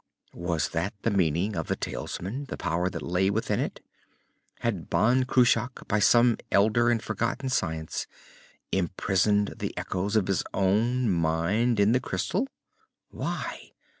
Was 0.33 0.69
that 0.69 0.95
the 1.03 1.11
meaning 1.11 1.55
of 1.55 1.67
the 1.67 1.75
talisman, 1.75 2.45
the 2.45 2.57
power 2.57 2.89
that 2.89 3.03
lay 3.03 3.29
within 3.29 3.59
it? 3.59 3.81
Had 4.61 4.89
Ban 4.89 5.25
Cruach, 5.25 5.87
by 5.87 5.99
some 5.99 6.37
elder 6.51 6.89
and 6.89 7.03
forgotten 7.03 7.49
science, 7.49 8.07
imprisoned 8.71 9.53
the 9.59 9.77
echoes 9.77 10.15
of 10.15 10.25
his 10.25 10.43
own 10.55 11.07
mind 11.07 11.79
in 11.79 11.91
the 11.91 11.99
crystal? 12.01 12.47
Why? 13.09 13.73